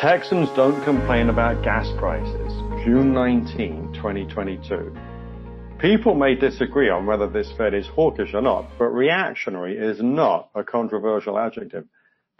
Texans 0.00 0.50
don't 0.54 0.84
complain 0.84 1.30
about 1.30 1.64
gas 1.64 1.90
prices. 1.98 2.52
June 2.84 3.14
19, 3.14 3.94
2022. 3.94 4.94
People 5.78 6.14
may 6.14 6.34
disagree 6.34 6.90
on 6.90 7.06
whether 7.06 7.26
this 7.26 7.50
Fed 7.56 7.72
is 7.72 7.86
hawkish 7.86 8.34
or 8.34 8.42
not, 8.42 8.68
but 8.78 8.88
reactionary 8.88 9.78
is 9.78 10.02
not 10.02 10.50
a 10.54 10.62
controversial 10.62 11.38
adjective. 11.38 11.86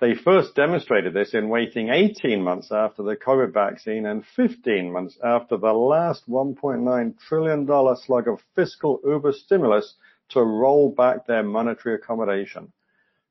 They 0.00 0.14
first 0.14 0.54
demonstrated 0.54 1.14
this 1.14 1.32
in 1.32 1.48
waiting 1.48 1.88
18 1.88 2.42
months 2.42 2.71
after 2.71 3.03
the 3.03 3.16
COVID 3.16 3.54
vaccine 3.54 4.04
and 4.04 4.26
15 4.36 4.92
months 4.92 5.16
after 5.24 5.56
the 5.56 5.72
last 5.72 6.28
$1.9 6.28 7.18
trillion 7.26 7.96
slug 7.96 8.28
of 8.28 8.44
fiscal 8.54 9.00
uber 9.02 9.32
stimulus 9.32 9.94
to 10.28 10.42
roll 10.42 10.90
back 10.90 11.26
their 11.26 11.42
monetary 11.42 11.94
accommodation. 11.94 12.70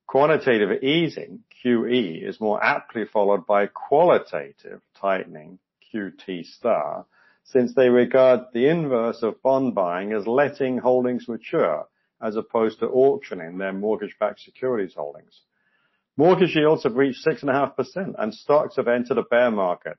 Quantitative 0.08 0.84
easing, 0.84 1.44
QE, 1.64 2.22
is 2.28 2.40
more 2.40 2.64
aptly 2.64 3.06
followed 3.06 3.46
by 3.46 3.68
qualitative 3.68 4.82
tightening, 5.00 5.60
QT 5.94 6.46
star, 6.46 7.06
since 7.44 7.74
they 7.74 7.90
regard 7.90 8.42
the 8.54 8.68
inverse 8.68 9.24
of 9.24 9.42
bond 9.42 9.76
buying 9.76 10.14
as 10.14 10.28
letting 10.28 10.78
holdings 10.78 11.28
mature 11.28 11.88
as 12.22 12.36
opposed 12.36 12.80
to 12.80 12.88
auctioning 12.88 13.58
their 13.58 13.74
mortgage-backed 13.74 14.40
securities 14.40 14.94
holdings. 14.96 15.42
Mortgage 16.18 16.56
yields 16.56 16.84
have 16.84 16.96
reached 16.96 17.26
6.5% 17.26 18.16
and 18.18 18.34
stocks 18.34 18.78
have 18.78 18.88
entered 18.88 19.18
a 19.18 19.24
bear 19.24 19.52
market. 19.52 19.98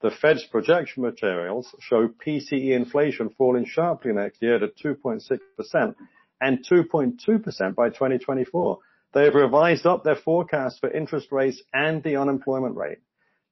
The 0.00 0.10
Fed's 0.10 0.44
projection 0.44 1.02
materials 1.02 1.74
show 1.80 2.08
PCE 2.08 2.70
inflation 2.70 3.30
falling 3.30 3.66
sharply 3.66 4.12
next 4.12 4.40
year 4.40 4.58
to 4.58 4.68
2.6% 4.68 5.94
and 6.40 6.64
2.2% 6.64 7.74
by 7.74 7.88
2024, 7.88 8.78
they 9.12 9.24
have 9.24 9.34
revised 9.34 9.86
up 9.86 10.04
their 10.04 10.16
forecast 10.16 10.80
for 10.80 10.90
interest 10.90 11.32
rates 11.32 11.62
and 11.72 12.02
the 12.02 12.16
unemployment 12.16 12.76
rate. 12.76 12.98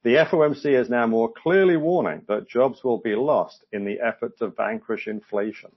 The 0.02 0.16
FOMC 0.16 0.66
is 0.66 0.88
now 0.88 1.06
more 1.06 1.32
clearly 1.32 1.76
warning 1.76 2.22
that 2.28 2.48
jobs 2.48 2.84
will 2.84 2.98
be 2.98 3.16
lost 3.16 3.64
in 3.72 3.84
the 3.84 4.00
effort 4.00 4.38
to 4.38 4.48
vanquish 4.48 5.08
inflation. 5.08 5.70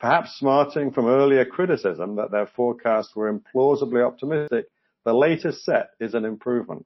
Perhaps 0.00 0.36
smarting 0.38 0.90
from 0.90 1.06
earlier 1.06 1.44
criticism 1.44 2.16
that 2.16 2.30
their 2.30 2.46
forecasts 2.46 3.16
were 3.16 3.32
implausibly 3.32 4.06
optimistic, 4.06 4.66
the 5.04 5.14
latest 5.14 5.64
set 5.64 5.90
is 6.00 6.14
an 6.14 6.24
improvement. 6.24 6.84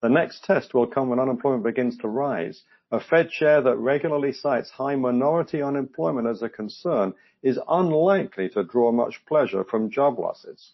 The 0.00 0.08
next 0.08 0.44
test 0.44 0.74
will 0.74 0.86
come 0.86 1.10
when 1.10 1.20
unemployment 1.20 1.64
begins 1.64 1.98
to 1.98 2.08
rise. 2.08 2.62
A 2.90 3.00
Fed 3.00 3.30
chair 3.30 3.60
that 3.60 3.76
regularly 3.76 4.32
cites 4.32 4.70
high 4.70 4.96
minority 4.96 5.60
unemployment 5.60 6.26
as 6.26 6.42
a 6.42 6.48
concern 6.48 7.14
is 7.42 7.60
unlikely 7.68 8.48
to 8.50 8.64
draw 8.64 8.90
much 8.92 9.24
pleasure 9.26 9.62
from 9.62 9.90
job 9.90 10.18
losses. 10.18 10.72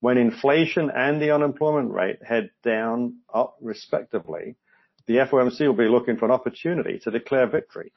When 0.00 0.16
inflation 0.16 0.90
and 0.90 1.20
the 1.20 1.32
unemployment 1.32 1.90
rate 1.90 2.22
head 2.22 2.50
down, 2.62 3.18
up 3.32 3.56
respectively, 3.60 4.54
the 5.06 5.16
FOMC 5.16 5.66
will 5.66 5.72
be 5.72 5.88
looking 5.88 6.16
for 6.16 6.26
an 6.26 6.30
opportunity 6.30 7.00
to 7.00 7.10
declare 7.10 7.48
victory. 7.48 7.92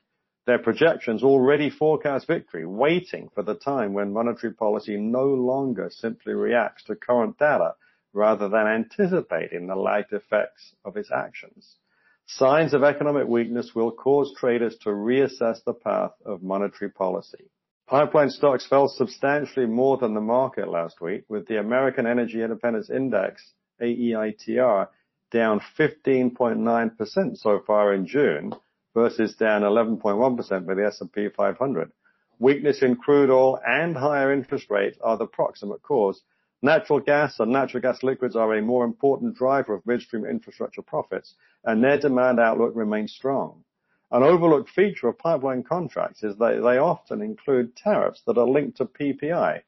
Their 0.47 0.57
projections 0.57 1.21
already 1.21 1.69
forecast 1.69 2.25
victory, 2.25 2.65
waiting 2.65 3.29
for 3.35 3.43
the 3.43 3.53
time 3.53 3.93
when 3.93 4.13
monetary 4.13 4.53
policy 4.53 4.97
no 4.97 5.25
longer 5.25 5.91
simply 5.91 6.33
reacts 6.33 6.85
to 6.85 6.95
current 6.95 7.37
data 7.37 7.75
rather 8.13 8.49
than 8.49 8.65
anticipating 8.65 9.67
the 9.67 9.75
lagged 9.75 10.11
effects 10.11 10.73
of 10.83 10.97
its 10.97 11.11
actions. 11.11 11.77
Signs 12.25 12.73
of 12.73 12.83
economic 12.83 13.27
weakness 13.27 13.75
will 13.75 13.91
cause 13.91 14.33
traders 14.33 14.75
to 14.79 14.89
reassess 14.89 15.63
the 15.63 15.73
path 15.73 16.13
of 16.25 16.41
monetary 16.41 16.89
policy. 16.89 17.50
Pipeline 17.91 18.29
stocks 18.29 18.65
fell 18.65 18.87
substantially 18.87 19.65
more 19.65 19.97
than 19.97 20.13
the 20.13 20.21
market 20.21 20.69
last 20.69 21.01
week, 21.01 21.25
with 21.27 21.45
the 21.49 21.59
American 21.59 22.07
Energy 22.07 22.41
Independence 22.41 22.89
Index, 22.89 23.51
AEITR, 23.81 24.87
down 25.29 25.59
15.9% 25.77 27.37
so 27.37 27.59
far 27.67 27.93
in 27.93 28.07
June 28.07 28.53
versus 28.93 29.35
down 29.35 29.63
11.1% 29.63 30.65
for 30.65 30.73
the 30.73 30.85
S&P 30.85 31.27
500. 31.35 31.91
Weakness 32.39 32.81
in 32.81 32.95
crude 32.95 33.29
oil 33.29 33.59
and 33.67 33.97
higher 33.97 34.31
interest 34.31 34.69
rates 34.69 34.97
are 35.01 35.17
the 35.17 35.27
proximate 35.27 35.81
cause. 35.81 36.23
Natural 36.61 37.01
gas 37.01 37.41
and 37.41 37.51
natural 37.51 37.81
gas 37.81 38.03
liquids 38.03 38.37
are 38.37 38.55
a 38.55 38.61
more 38.61 38.85
important 38.85 39.35
driver 39.35 39.73
of 39.73 39.85
midstream 39.85 40.25
infrastructure 40.25 40.81
profits, 40.81 41.35
and 41.65 41.83
their 41.83 41.99
demand 41.99 42.39
outlook 42.39 42.71
remains 42.73 43.11
strong. 43.11 43.65
An 44.13 44.23
overlooked 44.23 44.69
feature 44.69 45.07
of 45.07 45.17
pipeline 45.17 45.63
contracts 45.63 46.21
is 46.21 46.35
that 46.37 46.61
they 46.61 46.77
often 46.77 47.21
include 47.21 47.77
tariffs 47.77 48.21
that 48.27 48.37
are 48.37 48.47
linked 48.47 48.75
to 48.77 48.85
PPI. 48.85 49.61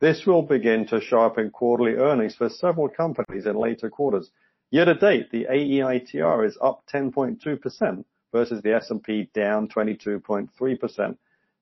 This 0.00 0.24
will 0.24 0.40
begin 0.40 0.86
to 0.86 1.00
show 1.00 1.20
up 1.20 1.36
in 1.36 1.50
quarterly 1.50 1.96
earnings 1.96 2.34
for 2.34 2.48
several 2.48 2.88
companies 2.88 3.44
in 3.44 3.54
later 3.54 3.90
quarters. 3.90 4.30
Year 4.70 4.86
to 4.86 4.94
date, 4.94 5.30
the 5.30 5.44
AEITR 5.44 6.46
is 6.46 6.56
up 6.62 6.84
10.2% 6.90 8.04
versus 8.32 8.62
the 8.62 8.72
S&P 8.72 9.28
down 9.34 9.68
22.3%. 9.68 11.18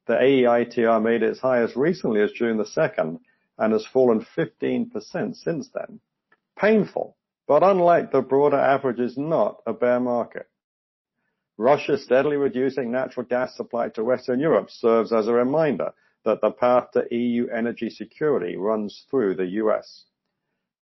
The 0.06 0.14
AEITR 0.14 1.02
made 1.02 1.24
its 1.24 1.40
highest 1.40 1.74
recently 1.74 2.20
as 2.22 2.30
June 2.30 2.58
the 2.58 2.64
2nd 2.64 3.18
and 3.58 3.72
has 3.72 3.84
fallen 3.84 4.24
15% 4.36 5.34
since 5.34 5.68
then. 5.70 6.00
Painful, 6.56 7.16
but 7.48 7.64
unlike 7.64 8.12
the 8.12 8.22
broader 8.22 8.56
average 8.56 9.00
is 9.00 9.18
not 9.18 9.60
a 9.66 9.72
bear 9.72 9.98
market. 9.98 10.48
Russia 11.60 11.98
steadily 11.98 12.38
reducing 12.38 12.90
natural 12.90 13.26
gas 13.26 13.54
supply 13.54 13.90
to 13.90 14.02
Western 14.02 14.40
Europe 14.40 14.70
serves 14.70 15.12
as 15.12 15.28
a 15.28 15.34
reminder 15.34 15.92
that 16.24 16.40
the 16.40 16.50
path 16.50 16.90
to 16.90 17.14
EU 17.14 17.48
energy 17.48 17.90
security 17.90 18.56
runs 18.56 19.04
through 19.10 19.34
the 19.34 19.44
US. 19.44 20.06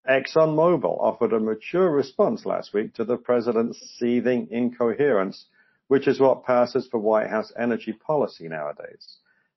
ExxonMobil 0.06 1.00
offered 1.00 1.32
a 1.32 1.41
mature 1.41 1.91
response 1.91 2.44
last 2.44 2.75
week 2.75 2.92
to 2.92 3.06
the 3.06 3.16
president's 3.16 3.81
seething 3.98 4.48
incoherence, 4.50 5.47
which 5.88 6.06
is 6.06 6.20
what 6.20 6.44
passes 6.44 6.86
for 6.88 6.98
White 6.98 7.31
House 7.31 7.54
energy 7.59 7.94
policy 7.94 8.47
nowadays. 8.47 9.16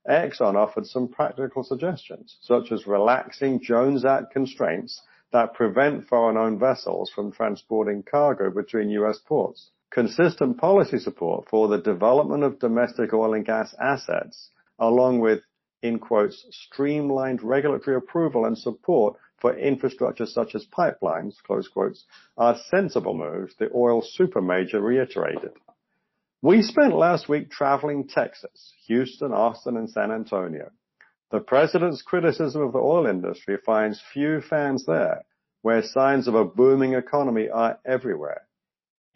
Exxon 0.10 0.56
offered 0.56 0.88
some 0.88 1.10
practical 1.10 1.66
suggestions, 1.66 2.38
such 2.40 2.72
as 2.72 2.88
relaxing 2.88 3.60
Jones 3.62 4.06
Act 4.06 4.32
constraints 4.32 5.02
that 5.34 5.54
prevent 5.54 6.08
foreign-owned 6.08 6.62
vessels 6.62 7.12
from 7.14 7.30
transporting 7.30 8.04
cargo 8.04 8.50
between 8.50 8.90
U.S. 8.92 9.20
ports 9.20 9.72
consistent 9.92 10.58
policy 10.58 11.00
support 11.00 11.48
for 11.50 11.68
the 11.68 11.80
development 11.80 12.44
of 12.44 12.60
domestic 12.60 13.14
oil 13.14 13.34
and 13.34 13.46
gas 13.46 13.74
assets, 13.82 14.52
along 14.78 15.20
with, 15.20 15.40
in 15.82 16.00
quotes, 16.00 16.46
streamlined 16.52 17.42
regulatory 17.42 17.98
approval 17.98 18.46
and 18.46 18.58
support 18.58 19.18
for 19.40 19.58
infrastructure 19.58 20.26
such 20.26 20.54
as 20.54 20.66
pipelines, 20.68 21.36
close 21.44 21.68
quotes, 21.68 22.06
are 22.38 22.60
sensible 22.70 23.14
moves, 23.14 23.56
the 23.58 23.70
oil 23.74 24.02
supermajor 24.20 24.82
reiterated. 24.82 25.52
We 26.42 26.62
spent 26.62 26.96
last 26.96 27.28
week 27.28 27.50
traveling 27.50 28.08
Texas, 28.08 28.74
Houston, 28.88 29.34
Austin, 29.34 29.76
and 29.76 29.90
San 29.90 30.12
Antonio. 30.12 30.72
The 31.32 31.42
president's 31.42 32.02
criticism 32.02 32.62
of 32.62 32.74
the 32.74 32.80
oil 32.80 33.06
industry 33.06 33.58
finds 33.66 34.02
few 34.14 34.42
fans 34.42 34.86
there, 34.86 35.24
where 35.62 35.84
signs 35.84 36.28
of 36.28 36.36
a 36.36 36.46
booming 36.46 36.94
economy 36.94 37.50
are 37.50 37.80
everywhere. 37.86 38.48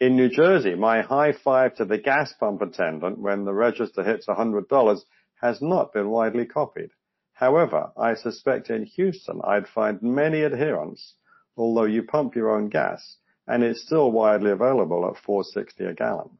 In 0.00 0.16
New 0.16 0.28
Jersey, 0.28 0.74
my 0.74 1.02
high 1.02 1.32
five 1.32 1.76
to 1.76 1.84
the 1.84 1.98
gas 1.98 2.32
pump 2.32 2.60
attendant 2.62 3.18
when 3.20 3.44
the 3.44 3.54
register 3.54 4.02
hits 4.02 4.26
$100 4.26 5.04
has 5.40 5.62
not 5.62 5.92
been 5.92 6.10
widely 6.10 6.46
copied. 6.46 6.90
However, 7.32 7.92
I 7.96 8.14
suspect 8.14 8.70
in 8.70 8.86
Houston 8.86 9.40
I'd 9.44 9.68
find 9.68 10.02
many 10.02 10.44
adherents, 10.44 11.14
although 11.56 11.84
you 11.84 12.02
pump 12.02 12.34
your 12.34 12.50
own 12.50 12.70
gas, 12.70 13.18
and 13.46 13.62
it's 13.62 13.82
still 13.82 14.10
widely 14.10 14.50
available 14.50 15.06
at 15.06 15.22
460 15.22 15.84
a 15.84 15.94
gallon. 15.94 16.38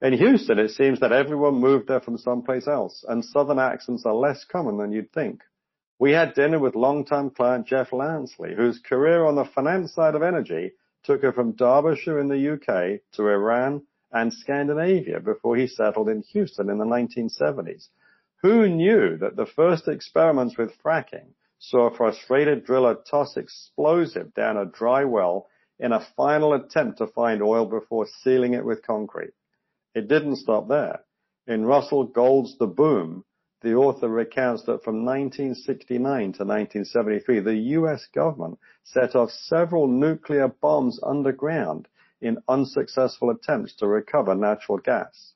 In 0.00 0.12
Houston, 0.12 0.60
it 0.60 0.70
seems 0.70 1.00
that 1.00 1.12
everyone 1.12 1.54
moved 1.54 1.88
there 1.88 2.00
from 2.00 2.18
someplace 2.18 2.68
else, 2.68 3.04
and 3.08 3.24
southern 3.24 3.58
accents 3.58 4.06
are 4.06 4.14
less 4.14 4.44
common 4.44 4.76
than 4.78 4.92
you'd 4.92 5.12
think. 5.12 5.42
We 5.98 6.12
had 6.12 6.34
dinner 6.34 6.60
with 6.60 6.76
longtime 6.76 7.30
client 7.30 7.66
Jeff 7.66 7.90
Lansley, 7.90 8.54
whose 8.54 8.78
career 8.78 9.24
on 9.24 9.34
the 9.34 9.44
finance 9.44 9.92
side 9.92 10.14
of 10.14 10.22
energy 10.22 10.72
took 11.04 11.22
her 11.22 11.32
from 11.32 11.52
Derbyshire 11.52 12.18
in 12.18 12.28
the 12.28 12.54
UK 12.54 13.00
to 13.12 13.28
Iran 13.28 13.82
and 14.10 14.32
Scandinavia 14.32 15.20
before 15.20 15.56
he 15.56 15.66
settled 15.66 16.08
in 16.08 16.22
Houston 16.32 16.70
in 16.70 16.78
the 16.78 16.84
1970s. 16.84 17.88
Who 18.42 18.68
knew 18.68 19.16
that 19.18 19.36
the 19.36 19.46
first 19.46 19.86
experiments 19.86 20.56
with 20.56 20.76
fracking 20.82 21.34
saw 21.58 21.86
a 21.86 21.96
frustrated 21.96 22.64
driller 22.64 22.94
toss 22.94 23.36
explosive 23.36 24.34
down 24.34 24.56
a 24.56 24.66
dry 24.66 25.04
well 25.04 25.48
in 25.78 25.92
a 25.92 26.06
final 26.16 26.52
attempt 26.52 26.98
to 26.98 27.06
find 27.06 27.42
oil 27.42 27.66
before 27.66 28.06
sealing 28.06 28.54
it 28.54 28.64
with 28.64 28.86
concrete? 28.86 29.34
It 29.94 30.08
didn't 30.08 30.36
stop 30.36 30.68
there. 30.68 31.04
In 31.46 31.66
Russell 31.66 32.04
Gold's 32.04 32.56
The 32.58 32.66
Boom, 32.66 33.24
the 33.64 33.74
author 33.74 34.08
recounts 34.08 34.62
that 34.64 34.84
from 34.84 35.06
1969 35.06 35.98
to 36.04 36.44
1973, 36.44 37.40
the 37.40 37.56
US 37.78 38.06
government 38.14 38.58
set 38.84 39.16
off 39.16 39.30
several 39.30 39.88
nuclear 39.88 40.48
bombs 40.48 41.00
underground 41.02 41.88
in 42.20 42.42
unsuccessful 42.46 43.30
attempts 43.30 43.74
to 43.76 43.86
recover 43.86 44.34
natural 44.34 44.76
gas. 44.76 45.32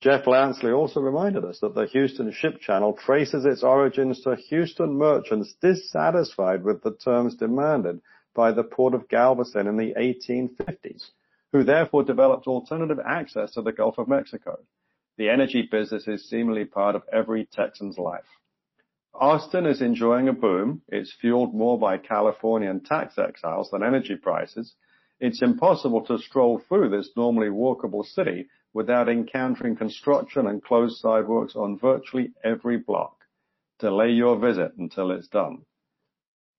Jeff 0.00 0.24
Lansley 0.24 0.74
also 0.74 1.00
reminded 1.00 1.44
us 1.44 1.60
that 1.60 1.74
the 1.74 1.86
Houston 1.86 2.32
Ship 2.32 2.58
Channel 2.58 2.94
traces 2.94 3.44
its 3.44 3.62
origins 3.62 4.22
to 4.22 4.36
Houston 4.36 4.96
merchants 4.96 5.54
dissatisfied 5.60 6.64
with 6.64 6.82
the 6.82 6.96
terms 6.96 7.36
demanded 7.36 8.00
by 8.34 8.50
the 8.52 8.64
Port 8.64 8.94
of 8.94 9.08
Galveston 9.08 9.66
in 9.66 9.76
the 9.76 9.92
1850s. 9.94 11.10
who 11.52 11.64
therefore 11.64 12.02
developed 12.02 12.46
alternative 12.46 12.98
access 13.06 13.52
to 13.52 13.62
the 13.62 13.72
Gulf 13.72 13.98
of 13.98 14.08
Mexico. 14.08 14.58
The 15.18 15.30
energy 15.30 15.62
business 15.70 16.06
is 16.06 16.28
seemingly 16.28 16.64
part 16.64 16.94
of 16.94 17.02
every 17.12 17.46
Texan's 17.46 17.98
life. 17.98 18.26
Austin 19.14 19.64
is 19.64 19.80
enjoying 19.80 20.28
a 20.28 20.32
boom. 20.32 20.82
It's 20.88 21.12
fueled 21.20 21.54
more 21.54 21.78
by 21.78 21.96
Californian 21.96 22.80
tax 22.80 23.18
exiles 23.18 23.70
than 23.70 23.82
energy 23.82 24.16
prices. 24.16 24.74
It's 25.18 25.40
impossible 25.40 26.04
to 26.06 26.18
stroll 26.18 26.58
through 26.58 26.90
this 26.90 27.10
normally 27.16 27.48
walkable 27.48 28.04
city 28.04 28.48
without 28.74 29.08
encountering 29.08 29.74
construction 29.74 30.46
and 30.46 30.62
closed 30.62 30.98
sidewalks 30.98 31.56
on 31.56 31.78
virtually 31.78 32.32
every 32.44 32.76
block. 32.76 33.16
Delay 33.78 34.10
your 34.10 34.38
visit 34.38 34.72
until 34.76 35.10
it's 35.10 35.28
done. 35.28 35.64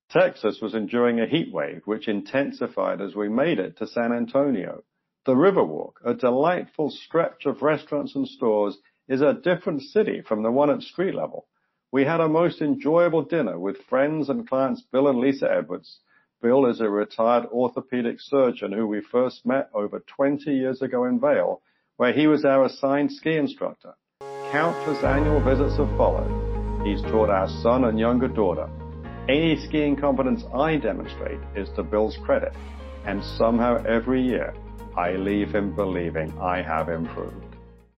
Texas 0.10 0.60
was 0.62 0.74
enduring 0.74 1.20
a 1.20 1.28
heat 1.28 1.54
wave, 1.54 1.82
which 1.86 2.08
intensified 2.08 3.02
as 3.02 3.14
we 3.14 3.30
made 3.30 3.60
it 3.60 3.78
to 3.78 3.86
San 3.86 4.12
Antonio. 4.14 4.84
The 5.28 5.36
Riverwalk, 5.36 5.96
a 6.06 6.14
delightful 6.14 6.90
stretch 6.90 7.46
of 7.46 7.62
restaurants 7.62 8.16
and 8.16 8.26
stores, 8.26 8.78
is 9.10 9.20
a 9.20 9.34
different 9.34 9.82
city 9.82 10.22
from 10.22 10.42
the 10.42 10.52
one 10.52 10.70
at 10.70 10.82
street 10.82 11.14
level. 11.14 11.48
We 11.92 12.06
had 12.06 12.22
a 12.22 12.30
most 12.30 12.62
enjoyable 12.62 13.24
dinner 13.24 13.60
with 13.60 13.84
friends 13.90 14.30
and 14.30 14.48
clients 14.48 14.84
Bill 14.90 15.10
and 15.10 15.20
Lisa 15.20 15.52
Edwards. 15.52 16.00
Bill 16.42 16.66
is 16.68 16.80
a 16.80 16.90
retired 16.90 17.46
orthopedic 17.48 18.22
surgeon 18.22 18.72
who 18.72 18.88
we 18.88 19.02
first 19.02 19.46
met 19.46 19.70
over 19.74 20.00
20 20.00 20.50
years 20.50 20.82
ago 20.82 21.04
in 21.04 21.20
Vail, 21.20 21.62
where 21.98 22.14
he 22.14 22.26
was 22.28 22.46
our 22.46 22.64
assigned 22.64 23.12
ski 23.12 23.36
instructor. 23.36 23.96
Countless 24.54 25.04
annual 25.04 25.42
visits 25.44 25.76
have 25.76 25.90
followed. 25.98 26.88
He's 26.88 27.02
taught 27.02 27.30
our 27.30 27.50
son 27.50 27.84
and 27.84 28.00
younger 28.00 28.30
daughter. 28.30 28.70
Any 29.28 29.58
skiing 29.68 29.98
competence 29.98 30.46
I 30.56 30.78
demonstrate 30.78 31.42
is 31.54 31.68
to 31.76 31.84
Bill's 31.84 32.16
credit, 32.24 32.54
and 33.06 33.22
somehow 33.22 33.84
every 33.84 34.22
year 34.22 34.54
I 34.98 35.14
leave 35.14 35.54
him 35.54 35.74
believing 35.74 36.34
I 36.40 36.62
have 36.62 36.90
improved. 36.90 37.47